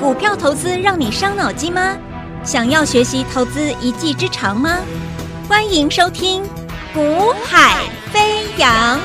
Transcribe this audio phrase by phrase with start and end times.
[0.00, 1.96] 股票投资让你伤脑筋吗？
[2.42, 4.80] 想要学习投资一技之长吗？
[5.48, 6.42] 欢迎收听
[6.92, 8.98] 《股海飞扬》。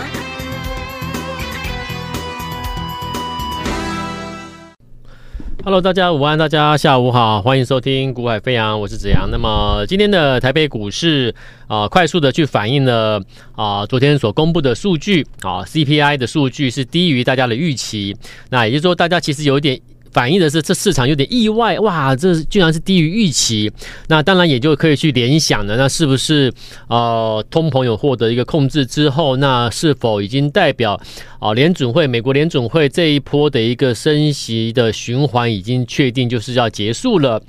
[5.64, 9.30] Hello，大家午安，大家下午好，欢迎收听《股海飞扬》，我是子阳。
[9.32, 11.34] 那么今天的台北股市
[11.68, 13.22] 啊、快速的去反映了
[13.56, 18.18] 啊、昨天所公布的数据啊、，CPI 的数据是低于大家的预期。
[18.50, 19.80] 那也就是说，大家其实有一点。
[20.12, 23.72] 反映的是这市场有点意外哇，这居然是低于预期。
[24.08, 26.52] 那当然也就可以去联想了，那是不是
[26.88, 31.00] 呃通膨有获得一个控制之后，那是否已经代表
[31.40, 37.42] 啊、联准会美国联准会这一波的一个升息的循环已经确定就是要结束了？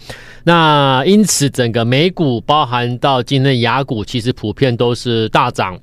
[0.44, 5.78] 那因此整个美股包含到今天的亚股，其实普遍都是大涨。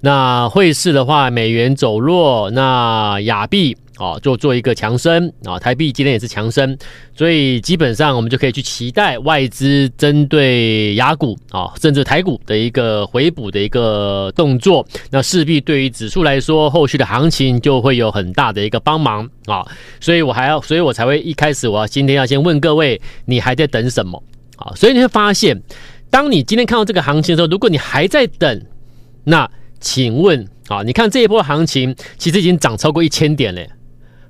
[0.00, 3.76] 那汇市的话，美元走弱，那亚币。
[3.96, 6.76] 啊，做做一个强升啊，台币今天也是强升，
[7.14, 19.62] 所以基本上我们就可以去期待外资针对雅股啊，甚至台股的一个回补的一个动作，那势必对于指数来说，后续的行情就会有很大的一个帮忙啊，
[20.00, 24.22] 所以我还要，所以我才会一开始我要今天要先问各位，你还在等什么
[24.56, 24.72] 啊？
[24.74, 25.60] 所以你会发现，
[26.08, 28.62] 当你今天看到这个行情的时候，如果你还在等，
[29.24, 29.48] 那
[29.80, 33.60] 请问啊，你看这一波行情其实已经涨超过一千点了。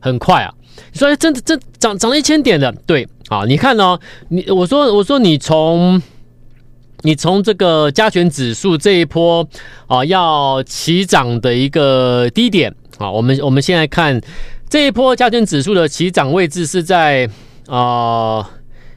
[0.02, 0.52] 很快啊！
[0.92, 3.44] 你说真的，真涨涨了一千点的，对啊？
[3.46, 6.02] 你看哦，你我说我说你从
[7.02, 9.48] 你从这个加权指数这一波
[9.86, 14.20] 啊要起涨的一个低点啊，我们我们现在看
[14.68, 17.30] 这一波加权指数的起涨位置是在
[17.68, 18.50] 啊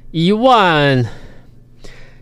[0.10, 1.06] 一万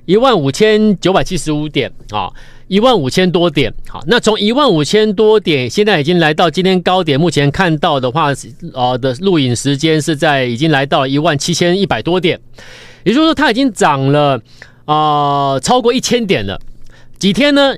[0.05, 2.29] 一万五千九百七十五点啊。
[2.73, 7.19] 一万五千多点，好，那从一万五千多点，现在已经来到今天高点。
[7.19, 8.31] 目前看到的话，
[8.73, 12.39] 呃的录影时间是在已经来到了一万七千一百多点，
[13.03, 14.41] 也就是说，它已经涨了
[14.85, 16.59] 啊、超过一千点了。
[17.19, 17.75] 几天呢？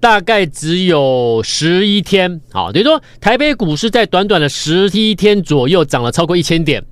[0.00, 6.84] 大概只有十一天，好，等于说台北股市在短短的十一天左右涨了超过一千点，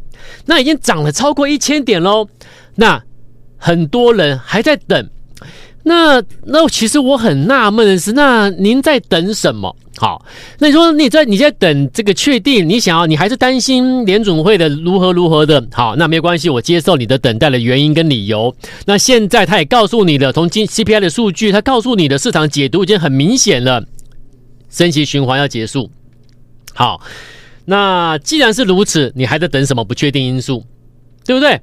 [0.47, 2.27] 那已经涨了超过一千点喽。
[2.77, 3.05] 那
[3.59, 5.11] 很多人还在等。
[5.87, 9.77] 那那其实我很纳闷的是，那您在等什么？
[9.97, 10.25] 好，
[10.59, 15.65] 那你说你在你在等这个确定，你想要你还是担心联准会的如何如何的？
[15.73, 18.53] 好，那没关系，我接受你的等待的原因跟理由。
[18.87, 23.85] 那现在他也告诉你了，从今 CPI 的数据，他告诉你的市场解读已经很明显了，
[24.71, 25.91] 升息循环要结束。
[26.73, 27.01] 好，
[27.67, 30.65] 那既然是如此，你还在等什么不确定因素？
[31.27, 31.61] 对不对？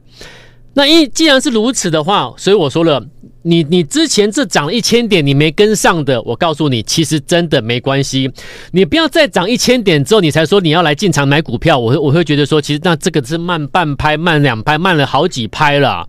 [0.74, 3.04] 那一既然是如此的话，所以我说了。
[3.44, 8.30] 你你之前这涨一千点你没跟上的，我告诉你，其实真的没关系。
[8.72, 16.08] 你不要再涨一千点之后，你才说你要来进场买股票，我我会觉得说，其实那这个是慢半拍、慢两拍、慢了好几拍了。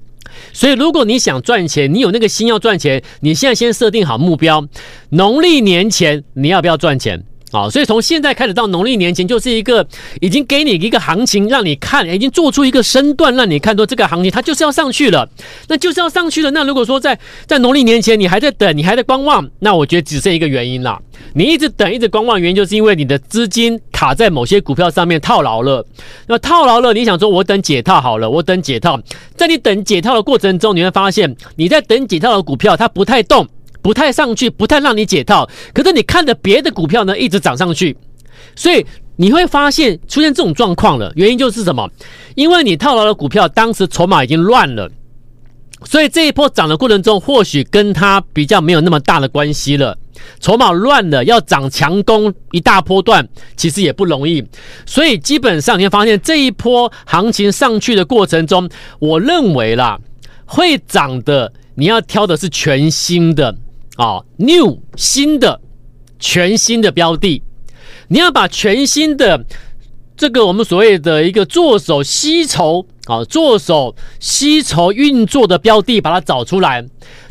[0.52, 4.66] 所以，如果你想赚钱，你有那个心要赚钱，你现在先设定好目标，
[5.10, 7.22] 农历年前你要不要赚钱？
[7.52, 9.86] 好，所以从现在开始到农历年前，就是一个
[10.22, 15.28] 已经给你一个行情让你看，已经做出一个身段让你看，说这个行情它就是要上去了，
[15.68, 16.50] 那就是要上去了。
[16.52, 20.98] 那如果说在在农历年前你还在等，你还在观望，那我觉得只剩一个原因了。
[21.34, 25.86] 你一直等，一直观望，原因就是因为你的资金卡在某些股票上面套牢了。
[26.26, 28.98] 那套牢了，你想说我等解套好了，我等解套，
[29.36, 33.46] 在你等解套的过程中，你会发现你在等解套的股票它不太动。
[33.82, 35.48] 不太上去，不太让你解套。
[35.74, 37.96] 可是你看的别的股票呢，一直涨上去，
[38.54, 41.12] 所以你会发现出现这种状况了。
[41.16, 41.90] 原因就是什么？
[42.36, 44.90] 因为你套牢的股票当时筹码已经乱了，
[45.84, 49.98] 所以这一波涨的过程中，或许跟它比较没有那么大的关系了。
[50.38, 54.44] 筹码乱了，要涨强攻一大波段，其实也不容易。
[54.86, 58.68] 所以基本上你会发现这一波行情上去的过程中，
[59.00, 59.98] 我认为啦，
[60.46, 63.56] 会涨的你要挑的是全新的。
[64.02, 65.60] 啊、，new 新的
[66.18, 67.40] 全新的标的，
[68.08, 69.46] 你要把全新的
[70.16, 76.84] 这个我们所谓的一个做手吸筹啊，做手吸筹运作的标的，把它找出来。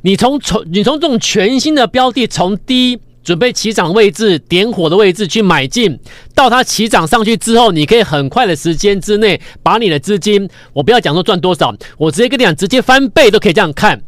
[0.03, 6.00] 你从从你从这种全新的标的，从低准备起涨位置、点火的位置去买进，
[6.33, 14.01] 到它起涨上去之后，你可以很快的时间之内把你的资金，我不要讲说赚多少，我直接跟你讲，直接翻倍都可以这样看。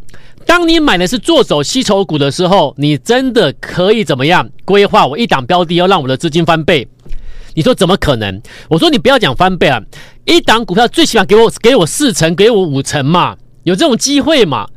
[0.45, 5.05] 当你买的是做手吸筹股的时候，你真的可以怎么样规划？
[5.07, 6.87] 我一档标的要让我的资金翻倍，
[7.55, 8.41] 你说怎么可能？
[8.69, 9.81] 我说你不要讲翻倍啊，
[10.25, 14.67] 一档股票最起码给我给我四成，给我五成嘛，有这种机会嘛？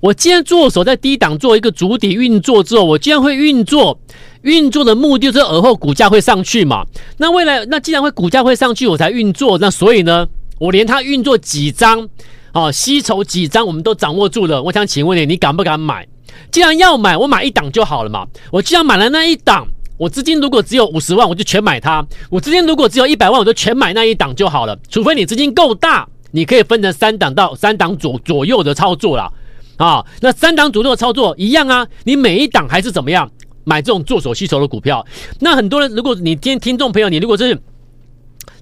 [0.00, 4.00] 我既然做手在低档做一个主体运作之后，我既然会运作，
[4.42, 6.86] 运作的目的就是而后股价会上去嘛。
[7.18, 10.26] 那未来那既然会股价会上去，我才运作，那所以呢？
[10.58, 12.06] 我连它运作几张，
[12.52, 14.62] 哦，吸筹几张我们都掌握住了。
[14.62, 16.06] 我想请问你，你敢不敢买？
[16.50, 18.26] 既然要买，我买一档就好了嘛。
[18.50, 19.66] 我既然买了那一档，
[19.96, 24.78] 我资金如果只有五十万，我就全买它；我资金如果只有一百万，我就全买那一档就好了。
[24.88, 29.30] 除非你资金够大，你可以分成三档到三档左左右的操作啦。
[29.76, 33.30] 啊，那三档左右的操作一样啊，你每一档还是怎么样
[33.64, 35.06] 买这种做手吸筹的股票？
[35.38, 37.60] 那很多人，如果你今天听众朋友，你如果是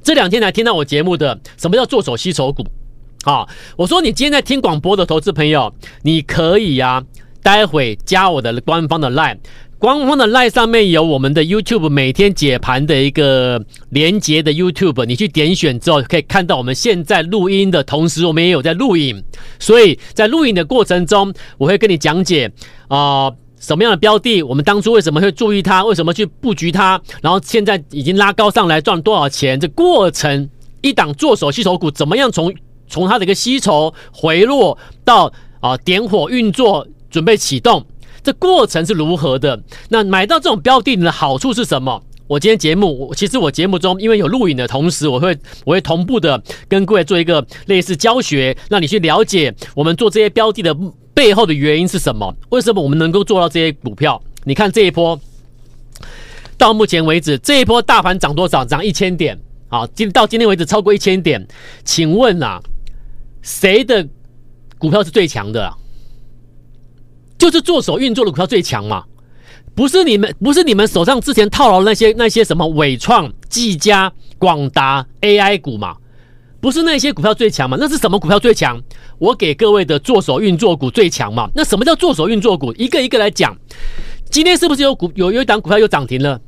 [0.02, 2.64] 这两天才听到我节目的，什么叫做手吸筹股？
[3.24, 5.72] 啊，我说你今天在听广播的投资朋友，
[6.02, 7.02] 你可以呀、啊，
[7.42, 9.38] 待会加我的官方的 line。
[9.80, 19.22] 官方的 LINE 上面有我们的 YouTube 每天解盘的一个连接的 YouTube，你去点选之后可以看到我们现在录音的同时，我们也有在录影，
[19.60, 22.50] 所以在录影的过程中，我会跟你讲解
[22.88, 23.30] 啊、
[23.60, 30.50] 什么样的标的，我们当初为什么会注意它，为什么去布局它，然后现在已经拉高上来赚多少钱，这过程
[30.80, 32.52] 一档做手吸手股怎么样从
[32.88, 37.84] 从它的一个吸筹回落到啊、点火运作准备启动。
[38.22, 39.60] 这过程是如何的？
[39.88, 42.02] 那买到这种标的的好处是什么？
[42.26, 50.76] 我今天节目，我其实我节目中因为有录影的同时，我会我会同步的跟各位做一个类似教学，让你去了解我们做这些标的的
[51.14, 52.34] 背后的原因是什么？
[52.50, 54.20] 为什么我们能够做到这些股票？
[54.44, 55.18] 你看这一波，
[56.58, 58.62] 到目前为止这一波大盘涨多少？
[58.62, 59.38] 涨一千点，
[59.68, 61.46] 好，今到今天为止超过一千点。
[61.82, 62.60] 请问啊，
[63.48, 64.06] 谁的
[64.76, 65.72] 股票是最强的啊？
[67.38, 69.04] 就是做手运作的股票最强嘛，
[69.74, 75.96] 不是你们，不是你们手上之前套牢那些那些什么伟创、技嘉、广达 AI 股嘛，
[76.60, 77.78] 不是那些股票最强嘛？
[77.80, 78.78] 那是什么股票最强？
[79.18, 81.48] 我给各位的做手运作股最强嘛？
[81.54, 82.70] 那什么叫做手运作股？
[82.74, 83.56] 一个一个来讲，
[84.28, 86.38] 今天是不是有股有有一档股票又涨停了，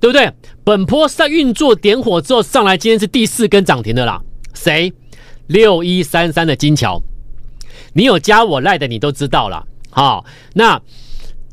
[0.00, 0.32] 对不对？
[0.64, 4.22] 本波在运作点火之后上来，今天是第四根涨停的啦。
[4.54, 4.92] 谁？
[5.46, 7.02] 六一三三的金桥，
[7.92, 9.66] 你有加我赖的，你都知道了。
[9.90, 10.24] 好，
[10.54, 10.80] 那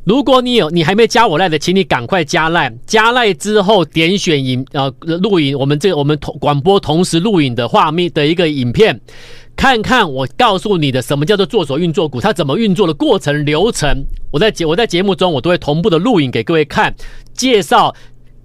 [0.06, 2.74] 如果你有你还没加我赖的，请你赶快加赖。
[2.86, 9.00] 加赖之后点选影呃录影，我们这我们同广播同时录影的画面的一个影片，
[9.56, 14.06] 看看我告诉你的什么叫做做手运作股，它怎么运作的过程流程。
[14.32, 16.96] 我在节我在节目中我都会同步的录影给各位看，
[17.34, 17.94] 介绍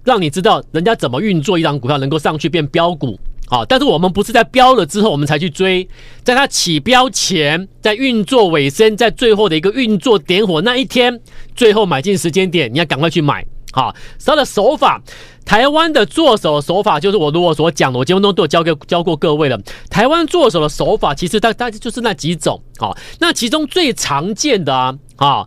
[0.03, 3.17] 让你知道人家怎么运作一张股票能够上去变标股。
[3.47, 5.87] 好，但是我们不是在标了之后我们才去追，
[6.23, 11.21] 在它起标前，在运作尾声，在最后的一个运作点火那一天，
[11.55, 13.45] 最后买进时间点，你要赶快去买。
[13.71, 13.93] 好，
[14.25, 14.99] 它的手法，
[15.45, 19.59] 台湾的做手手法就是我如果所讲的，我节目中都有教给教过各位了。
[19.89, 22.59] 台湾做手的手法其实大大概就是那几种。
[22.77, 25.45] 好，那其中最常见的啊，啊，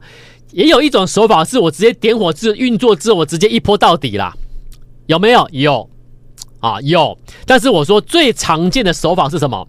[0.53, 4.33] 也有一种手法是我直接点火之运作之后，我直接一波到底啦，
[5.07, 5.49] 有没有？
[5.51, 5.91] 有。
[6.61, 7.17] 啊，有，
[7.47, 9.67] 但是我说最常见的手法是什么？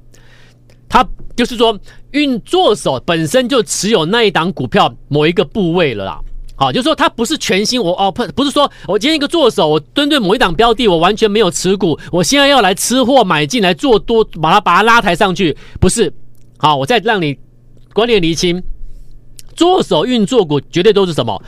[0.88, 1.80] 他就是说
[2.12, 6.20] 运作手本身就持有那一档股票某一个部位了啦。
[6.56, 16.12] 好，就是说他不是全新，我哦不不是说我今天一个做手，我针对某一档标的，我完全没有持股，我现在要来吃货买进来做多，把它把它拉抬上去，不是。
[16.58, 17.38] 好，我再让你
[17.94, 18.62] 观念厘清，
[19.56, 21.42] 做手运作股绝对都是什么？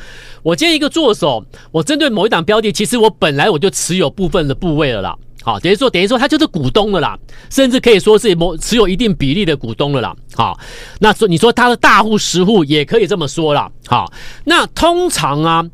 [0.43, 5.17] 我今天一个做手，我针对某一档标的，其实我本来我就持有部分的部位了啦。
[5.43, 7.17] 好，等于说，等于说，他就是股东了啦，
[7.49, 10.15] 甚至可以说是某持有一定比例的股东了啦。
[10.35, 10.59] 好，
[10.99, 13.71] 那说你说他的大户、实户也可以这么说啦。
[13.87, 14.11] 好，
[14.45, 15.65] 那通常啊，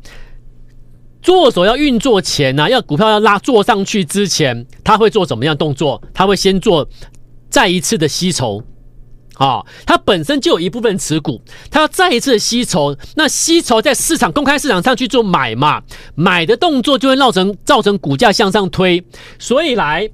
[1.20, 6.02] 做手要运作前呢、啊，要股票要拉做上去之前，他会做怎么样动作？
[6.14, 6.88] 他会先做
[7.50, 8.62] 再一次的吸筹。
[9.38, 11.40] 啊，它本身就有一部分持股，
[11.70, 15.80] 它要再一次吸筹，那吸筹在市场公开市场上去做买嘛，
[16.14, 19.02] 买的动作就会造成造成股价向上推，
[19.38, 20.10] 所以来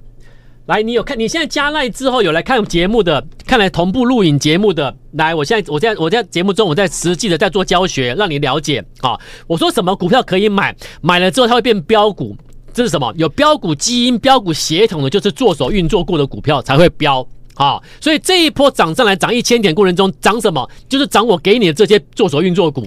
[0.67, 12.37] 来，你有看你现在加赖之后有来看节目的，看来同步录影节目的，来，我现在我在我在节目中我在实际的在做教学，让你了解啊，我说什么股票可以买，买了之后它会变标股，
[12.73, 13.13] 这是什么？
[13.17, 17.27] 有标股基因、标股协同的，就是做手运作过的股票才会标。
[17.55, 20.69] 好，所以这一波涨上来涨一千点过程中涨什么？
[20.89, 22.85] 就是涨我给你的这些做手运作股。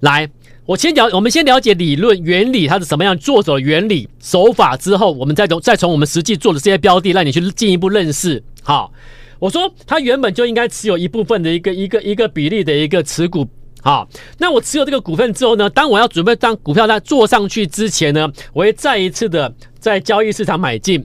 [0.00, 0.28] 来，
[0.66, 8.42] 我先了，我们先了解理论原理，它是什么样做手原理手法之后，我们再从再从我们实际做的这些标的，让你去进一步认识。
[8.62, 8.92] 好，
[9.38, 13.48] 我说它原本就应该持有一部分的一个一个一个比例的一个持股。
[13.80, 14.06] 好，
[14.38, 21.04] 那我持有这个股份之后呢，当我要准备当股票在做上去之前呢，我会再一次的在交易市场买进。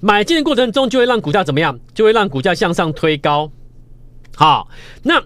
[0.00, 1.78] 买进的过程中，就会让股价怎么样？
[1.94, 3.50] 就会让股价向上推高。
[4.34, 4.68] 好，
[5.02, 5.22] 那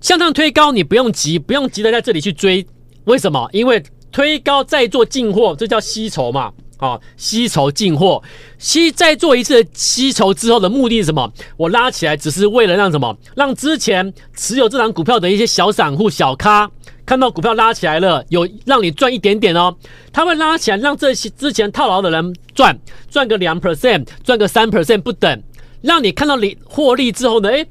[0.00, 2.66] 向上推高，你不用急，不用急着在这里去追。
[3.04, 3.48] 为什么？
[3.52, 6.52] 因为推高再做进货，这叫吸筹嘛。
[6.78, 8.22] 啊，吸筹进货，
[8.58, 11.32] 吸再做一次吸筹之后的目的是什么？
[11.56, 13.16] 我拉起来只是为了让什么？
[13.34, 16.70] 让之前持有这档股票的一些小散户、小咖
[17.06, 19.74] 看到股票拉起来了，有让你赚一点点哦。
[20.12, 22.76] 他会拉起来，让这些之前套牢的人赚
[23.08, 25.42] 赚个两 percent，赚个三 percent 不等，
[25.82, 27.66] 让你看到你获利之后呢，诶，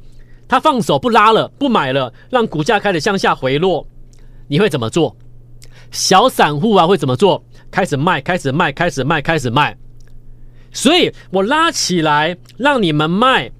[0.47, 3.85] 他放手不拉了，不买了，让股价开始向下回落，
[4.47, 5.15] 你会怎么做？
[5.91, 7.43] 小散户啊会怎么做？
[7.69, 9.77] 开始卖，开始卖，开始卖，开始卖。
[10.71, 13.51] 所以我拉起来让你们卖。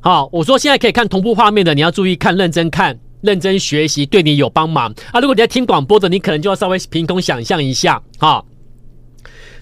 [0.00, 5.20] 好，我说现在可以看同步画面的，你要注意看，认真看，认真学习，对你有帮忙啊。
[5.20, 8.02] 如果你在听广播的，你可能就要稍微凭空想象一下。
[8.18, 8.46] 好，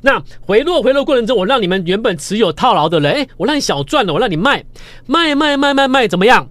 [0.02, 4.64] 那回落回落过程中，我让你们原本持有套牢的人，诶，我让你小赚了，我让你卖，
[5.06, 6.48] 卖卖卖卖卖，怎么样？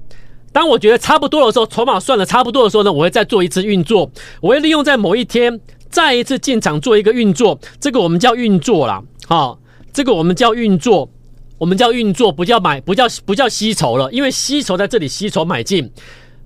[0.51, 4.11] 当我觉得差不多的时候，筹码算的差不多的时候呢，我会再做一次运作，
[4.41, 5.59] 我会利用在某一天。
[5.89, 9.01] 再一次进场做一个运作，这个我们叫运作啦。
[9.25, 9.57] 好，
[9.93, 11.09] 这个我们叫运作，
[11.57, 15.89] 我们叫运作，不叫买，不叫不叫吸筹了，因为吸筹在这里吸筹买进，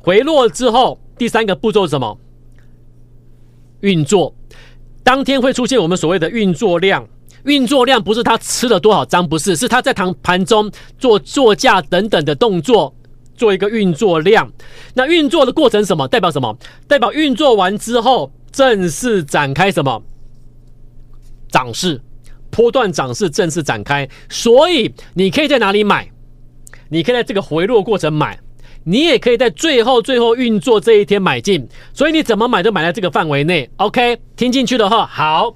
[0.01, 2.17] 回落之后，第三个步骤是什么？
[3.81, 4.36] 运作，
[5.03, 7.08] 当天会出现我们所谓的运作量，
[7.46, 12.93] 运作量不是他吃了多少张，不是，是他在盘盘中做作价等等的动作，
[13.36, 14.51] 做一个运作量。
[14.93, 16.08] 那运作的过程什么？
[16.08, 16.58] 代表什么？
[16.88, 18.31] 代表运作完之后。
[18.51, 20.03] 正式展开什么
[21.48, 22.01] 涨势？
[22.50, 26.12] 波段涨势正式展开，所以你可以在哪里买？
[26.89, 28.38] 你可以在这个回落过程买，
[28.83, 31.67] 你也可以在最后最后运作这一天买进。
[31.93, 33.69] 所以你怎么买都买在这个范围内。
[33.77, 35.53] OK，听进去的话，好，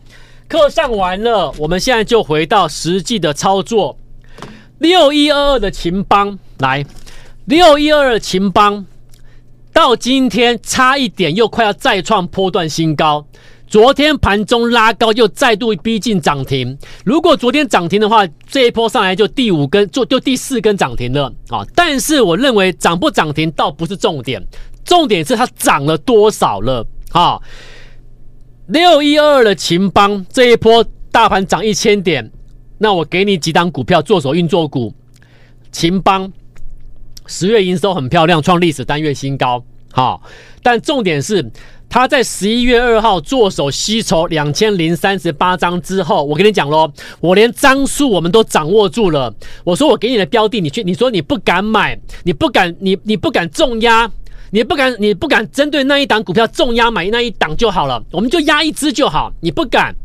[0.47, 3.97] 课上完了，我们现在就回到实际的操作。
[4.79, 6.85] 六一二二的勤邦来，
[7.45, 8.85] 六一二二的勤邦。
[9.73, 13.27] 到今天差一点又快要再创波段新高，
[13.75, 16.77] 昨天盘中拉高又再度逼近涨停。
[17.03, 21.59] 如果昨天涨停的话，这一波上来就第五根，就就第四根涨停了啊！
[21.75, 24.41] 但是我认为涨不涨停倒不是重点，
[24.85, 27.37] 重点是它涨了多少了啊！
[28.67, 32.31] 六一二的秦邦这一波大盘涨一千点，
[32.77, 34.93] 那我给你几档股票做手运作股，
[35.73, 36.31] 秦邦。
[37.27, 39.61] 十月营收很漂亮，创历史单月新高。
[39.91, 40.21] 好，
[40.63, 41.51] 但重点是，
[41.89, 49.33] 他在十一月二号做手吸筹两千零三十八张之后，我跟你讲喽，我连张数我们都掌握住了。
[49.63, 54.11] 我说我给你的标的，你去，你说你不敢买，你不敢，你你不敢重压，
[54.51, 59.31] 你不敢，你不敢针对那一档股票重压买那一档就好了，我们就压一只就好。
[59.39, 59.95] 你不敢，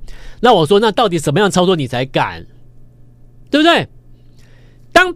[0.40, 2.46] 那我说那到底什么样操作你才敢，
[3.50, 3.88] 对不对？
[4.92, 5.12] 当。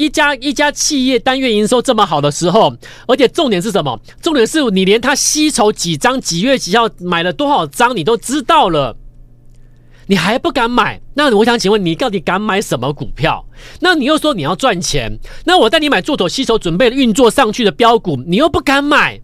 [0.00, 2.74] 一家一家企业单月营收这么好的时候，
[3.06, 4.00] 而且重点是什么？
[4.22, 8.96] 重点是你连他吸筹几张、几月几号买了多少张，你都知道了，
[10.06, 11.02] 你还不敢买？
[11.12, 13.44] 那我想请问你，到底敢买什么股票？
[13.80, 19.20] 那你又说你要赚钱，那我带你买做头吸筹准备运作上去的标股，你又不敢买？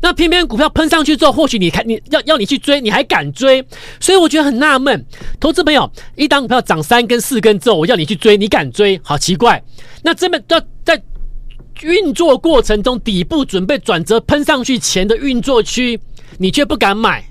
[0.00, 3.64] 那偏偏股票喷上去之后，或许你看你要要你去追，你还敢追？
[4.00, 5.04] 所以我觉得很纳闷，
[5.40, 9.00] 投资朋友，一档股票涨三根四根之后，我要你去追，你敢追？
[9.02, 9.62] 好奇怪。
[10.02, 11.02] 那这么在在
[11.82, 16.00] 运作过程中，底部准备转折喷上去前的运作区，
[16.38, 17.24] 你却不敢买。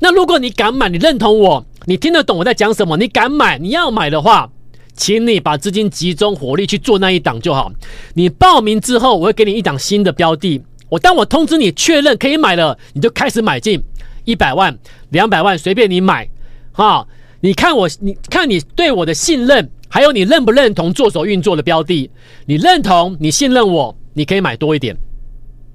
[0.00, 2.96] 那如果你敢买，你认同我，你听得懂我在讲什么？
[2.96, 4.50] 你敢买，你要买的话，
[4.96, 7.72] 请你把资金集中火力去做那一档就好。
[8.14, 10.62] 你报名之后，我会给你一档新的标的。
[10.88, 13.82] 我当我通知你确认可以买了，你就开始买进
[14.24, 14.76] 一百万、
[15.10, 16.28] 两百万，随便你买，
[16.72, 17.06] 哈！
[17.40, 22.10] 你看我，你看你对我的信任，还有你认不认同做手运作的标的？
[22.46, 24.96] 你认同，你信任我，你可以买多一点，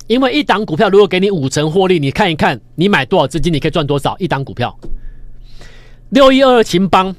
[0.08, 4.76] 因为一档股票如果给你五成获利，你看一看，你买多少资金，你可以赚多少一档股票。
[6.10, 7.16] 六一二二秦邦。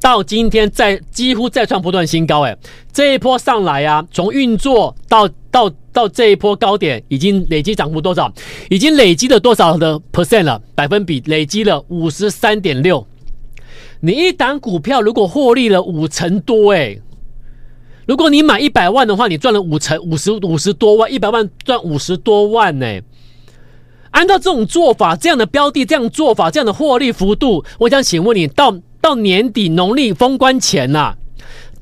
[0.00, 2.56] 到今天再几乎再创不断新高，哎，
[2.92, 8.32] 这一波上来啊，从运作到到到这一波高点，已经累积涨幅多少？
[8.70, 10.60] 已经累积了多少的 percent 了？
[10.74, 13.06] 百分比累积了五十三点六。
[14.00, 16.98] 你一档股票如果获利了五成多，哎，
[18.06, 23.00] 如果你买一百万的话，你赚了五成五十五十多万，一百万赚五十多万呢。
[24.10, 28.78] 按照这种做法，这样的标的，这样做法，这样的获利幅度，我想请问你到。
[29.00, 31.16] 到年底农历封关前呐、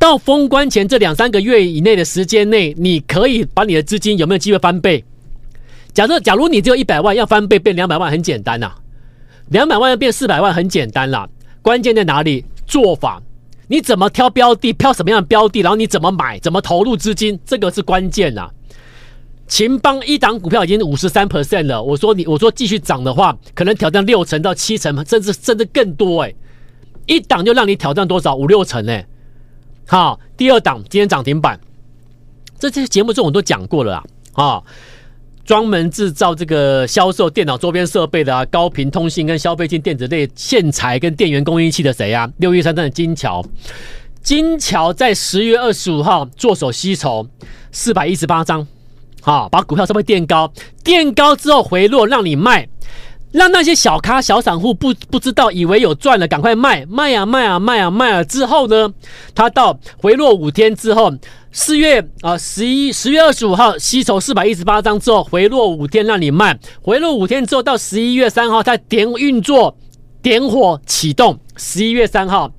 [0.06, 5.04] 到封关前这两三个月以内的时间内，你可以把你的资金有没有机会翻倍？
[5.92, 8.78] 假设假如你只有一百万，要翻倍变两百万很简单呐、啊，
[9.48, 11.28] 两百万要变四百万很简单啦。
[11.60, 12.44] 关键在哪里？
[12.68, 13.20] 做法，
[13.66, 18.48] 你怎么挑标的，挑什么样的标的，然后你怎么买，怎么投入资金，这个是关键呐。
[19.48, 26.32] 秦邦一档股票已经五十三 percent 了，我说你，我说继续涨的话，可能挑战六成到七成，甚至甚至更多哎、
[27.06, 29.02] 一档就让你挑战多少五六成呢？
[29.88, 31.61] 好，第二档今天涨停板，
[32.59, 33.95] 这些节目中我都讲过了
[34.33, 34.62] 啊，啊，
[35.45, 42.28] 专门制造这个销售电脑周边设备的啊，高频通信跟消费性电子类线材跟电源供应器的谁啊？
[42.38, 43.45] 六一三三的金桥，
[44.23, 47.28] 金桥在十月二十五号做手吸筹
[47.71, 48.66] 四百一十八张，
[49.23, 50.52] 好，把股票稍微垫高，
[50.83, 52.69] 垫高之后回落让你卖。
[53.37, 58.25] 让那些小咖小散户不不知道，以为有赚了，赶快卖卖啊卖啊卖啊卖啊！
[58.25, 58.90] 之后呢，
[59.35, 61.12] 他到回落五天之后，
[61.52, 69.76] 四月啊十一十月二十五号吸筹四百一十八张之后，回落五天让你卖，回落五天之后到十一月三号他点运作
[70.23, 72.50] 点火启动，十一月三号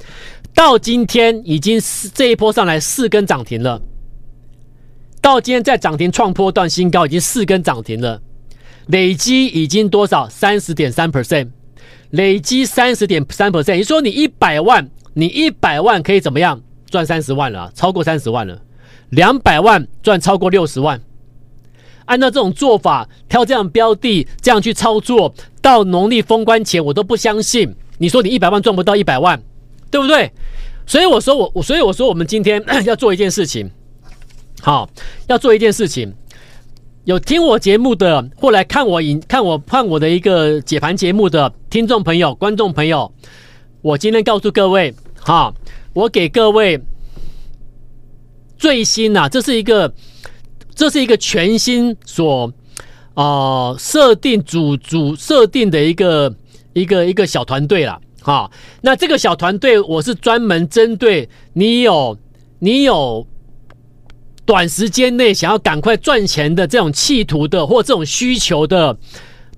[0.53, 3.81] 到今天已经四这一波上来四根涨停了，
[5.23, 8.21] 到今天在涨停创波段新高，已经四根涨停了。
[8.87, 10.27] 累积已经多少？
[10.29, 11.49] 三十点三 percent，
[12.11, 13.75] 累积三十点三 percent。
[13.75, 16.61] 你说你一百万，你一百万可以怎么样？
[16.89, 18.61] 赚三十万了，超过三十万了。
[19.09, 21.01] 两百万赚超过六十万。
[22.05, 27.75] 按照这种做法，挑这样标的，这样去操作，到农历封关前，我都不相信。
[27.97, 29.41] 你说你一百万赚不到一百万，
[29.91, 30.31] 对不对？
[30.85, 33.69] 所以我说我，所以我说我们今天 要做一件事情，
[34.61, 34.89] 好，
[35.27, 36.13] 要做一件事情。
[37.07, 43.09] 有听我节目的，或来看我影看我看我的一个解盘节目的听众朋友、观众朋友，
[43.81, 45.53] 我今天告诉各位，哈，
[45.93, 46.77] 我给各位
[48.57, 49.93] 最新呐、啊，这是一个，
[50.75, 52.51] 这是一个全新所
[53.13, 56.35] 啊设定组组设定的一个
[56.73, 62.17] 一个一个小团队了，哈，那这个小团队我是专门针对你有
[62.59, 63.25] 你有。
[64.47, 68.97] 短时间内想要赶快赚钱的这种企图的或这种需求的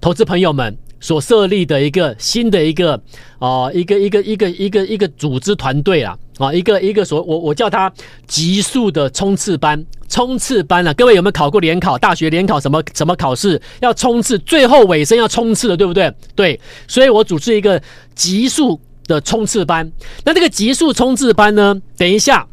[0.01, 2.95] 投资朋友们所设立的一个新的一个
[3.37, 7.93] 啊、呃、一个一个一个一个一个组织团队啊啊一个一个所我我叫它
[8.25, 16.11] 极速的冲刺班冲刺班啊，各位有没有考过联考大学联考什么什么考试要冲刺最后尾声要冲刺的对不对？
[16.33, 17.79] 对，所以我组织一个
[18.15, 19.89] 极速的冲刺班。
[20.25, 22.47] 那这个极速冲刺班呢，等一下。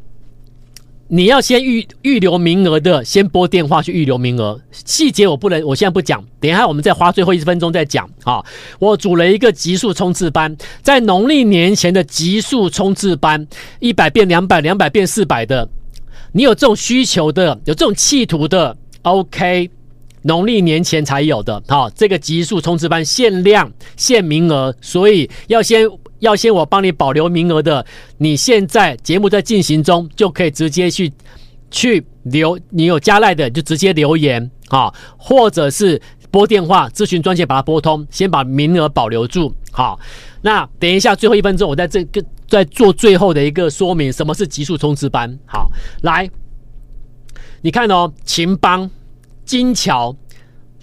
[1.08, 4.60] 你要先预预留名额的，先拨电话去预留名额。
[4.72, 8.10] 细节我不能，我现在不讲，等一下我们再花最后一分钟再讲。
[8.24, 8.44] 好，
[8.80, 13.46] 我组了一个极速冲刺班，在农历年前的极速冲刺班，
[13.78, 15.68] 一百变两百，两百变四百的。
[16.32, 19.70] 你有这种需求的，有这种企图的，OK，
[20.22, 21.62] 农历年前才有的。
[21.68, 25.88] 好，这个极速冲刺班限量限名额，所以要先。
[26.20, 27.84] 要先我帮你保留名额的，
[28.18, 31.12] 你现在节目在进行中，就可以直接去
[31.70, 32.58] 去留。
[32.70, 36.00] 你有加赖的就直接留言啊，或者是
[36.30, 39.54] 拨电话咨询专线把它拨通，先把名额保留住。
[39.72, 39.98] 好，
[40.42, 45.38] 那等一下最后一分钟，我在这个在做最后的一个说明，什么是极速冲刺班？
[45.46, 45.70] 好，
[46.02, 46.28] 来，
[47.60, 48.90] 你看哦，秦邦、
[49.44, 50.16] 金桥。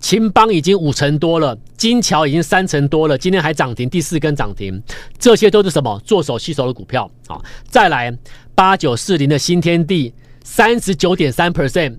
[0.04, 4.84] 秦邦已经五成多了，金桥已经三成多了，今天还涨停，第四根涨停，
[5.18, 5.98] 这些都是什么？
[6.06, 7.40] 做手吸筹的股票啊！
[7.70, 8.14] 再来
[8.54, 10.14] 八九四零的新天地，
[10.44, 11.96] 三十九点三 percent，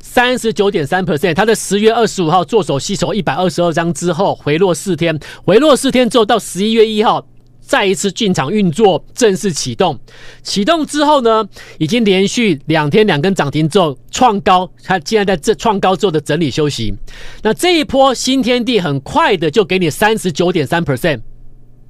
[0.00, 7.24] 三十九点三 percent，它在十月二十五号做手吸筹一百二十二张之后，回落四天，回落四天之后到十一月一号。
[7.66, 9.98] 再一次进场运作，正式启动。
[10.42, 11.46] 启动之后呢，
[11.78, 16.94] 已经连续两天两根涨停之后创高，它现在在这创高之后的整理休息。
[17.42, 21.20] 那这一波新天地很快的就给你三十九点三 percent，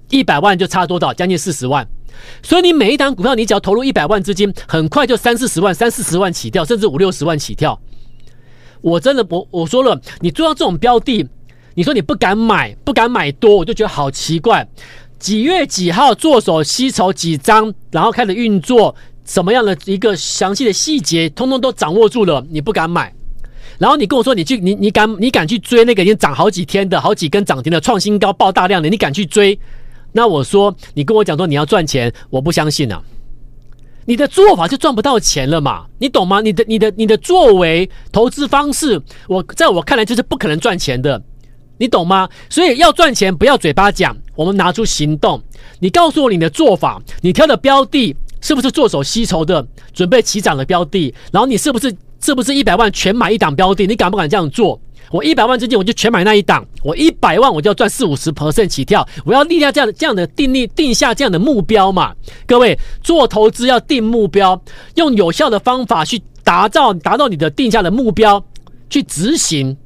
[0.08, 1.12] 一百万就差多少？
[1.12, 1.86] 将近四十万。
[2.42, 7.78] 所以你每一档股票，你只要投入一百万资金，很快就三四十万、三四十万起跳，甚至五六十万起跳。
[8.80, 11.26] 我真的不我说了，你做到这种标的，
[11.74, 14.66] 你说你不敢买，不敢买多，我就觉得好奇怪。
[15.18, 23.12] 几月几号做手吸筹几张，然后开始运作，什么样的一个详细的细节，通通都掌握住了，你不敢买。
[23.78, 29.58] 然后你跟我说，你去，你你敢，你敢去追那个已经涨好几天的好几根涨停的创新高爆大量的，你敢去追？
[30.12, 33.02] 那我说，你跟我讲说你要赚钱，我不相信啊。
[34.06, 36.40] 你的做法就赚不到钱了嘛，你懂吗？
[36.40, 41.20] 你的你的你的作为投资方式，我在我看来就是不可能赚钱的。
[41.78, 42.28] 你懂吗？
[42.48, 45.40] 所以要赚钱，不要嘴巴讲，我们拿出行动。
[45.78, 51.14] 你告诉我你的做法，你挑的标的是不是做手吸筹的，准备起涨的标的？
[51.30, 53.86] 然后你是不是是不是一百万全买一档标的？
[53.86, 54.80] 你敢不敢这样做？
[55.12, 62.12] 我一百万资金我就全买那一档，我一百万我就要赚四五十 percent 起跳，我要立下这样的这样的定力，定下这样的目标嘛？
[62.44, 64.60] 各位做投资要定目标，
[64.96, 68.44] 用有效的方法去达到达到你的定下的目标，
[68.90, 69.76] 去执行。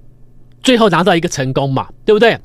[0.62, 2.38] 最后拿到一个成功嘛，对不对？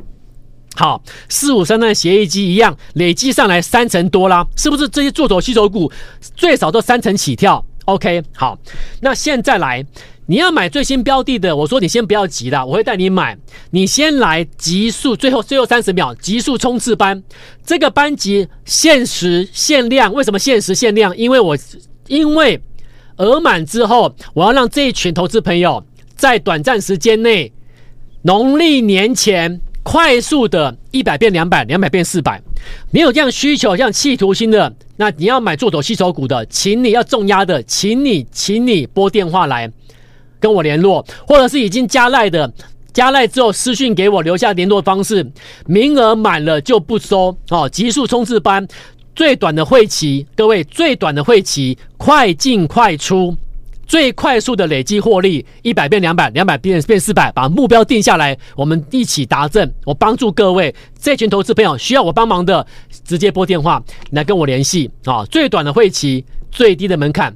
[0.76, 4.90] 好，四五三三协议机一样，累计上来三成多啦，是不是？
[4.90, 5.90] 这些做头吸筹股
[6.36, 7.66] 最少都三成起跳。
[7.86, 8.58] OK，好，
[9.00, 9.86] 那现在来，
[10.26, 13.38] 你要买最新标的的，我说你先不要急啦，我会带你买，
[13.72, 17.24] 你先来急速，最后最后三十秒急速冲刺班，
[17.66, 21.16] 这个班级限时限量，为什么限时限量？
[21.16, 21.58] 因为我
[22.08, 22.60] 因为
[23.18, 27.54] 额满之后，我要让这一群投资朋友在短暂时间内，
[28.26, 32.42] 农历年前快速的一百变两百，两百变四百，
[32.90, 34.76] 你有这样需求，这样企图心的。
[34.98, 39.72] 那你要买做头吸筹股的，请你要重压的，请你，请你拨电话来
[40.40, 42.52] 跟我联络，或者是已经加赖的，
[42.92, 45.32] 加赖之后私讯给我留下联络方式，
[45.68, 47.70] 名额满了就不收哦。
[47.70, 48.68] 急速冲刺班
[49.16, 53.38] 最短的会期，各位最短的会期，快进快出。
[53.86, 59.74] 最快速的累积获利，一百变两百，两百变变四百，把目标定下来，我们一起达阵。
[59.86, 62.66] 我帮助各位这群投资朋友需要我帮忙的，
[63.04, 65.24] 直接拨电话来跟我联系啊！
[65.26, 67.36] 最短的会期，最低的门槛，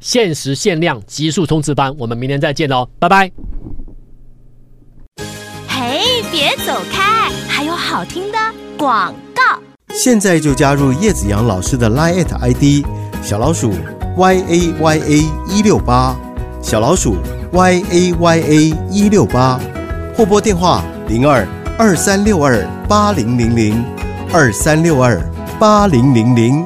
[0.00, 3.30] 限时限量，急速冲刺班，我们明天再见喽，拜拜。
[5.68, 8.38] 嘿，别走开，还有好听的
[8.78, 9.42] 广告。
[9.94, 12.86] 现在就加入叶子阳老师的 Line ID
[13.22, 13.72] 小老鼠。
[14.16, 16.14] Y a y a 一六八
[16.60, 17.16] 小老鼠
[17.50, 19.58] y a y a 一六八
[20.14, 21.48] 或拨电话零二
[21.78, 23.82] 二三六二八零零零
[24.30, 25.18] 二三六二
[25.58, 26.62] 八零零零。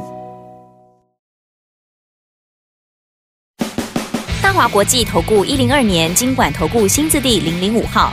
[4.43, 8.13] 大华国际投顾一零二年经管投顾新字第零零五号。